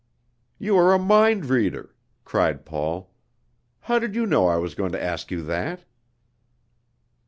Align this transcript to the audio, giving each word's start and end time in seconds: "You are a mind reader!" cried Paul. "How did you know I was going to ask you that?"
"You 0.57 0.77
are 0.77 0.95
a 0.95 0.97
mind 0.97 1.45
reader!" 1.45 1.93
cried 2.25 2.65
Paul. 2.65 3.11
"How 3.81 3.99
did 3.99 4.15
you 4.15 4.25
know 4.25 4.47
I 4.47 4.57
was 4.57 4.73
going 4.73 4.91
to 4.93 5.03
ask 5.03 5.29
you 5.29 5.43
that?" 5.43 5.85